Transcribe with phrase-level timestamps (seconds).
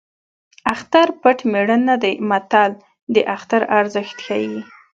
[0.73, 2.71] اختر پټ مېړه نه دی متل
[3.13, 4.57] د اختر ارزښت ښيي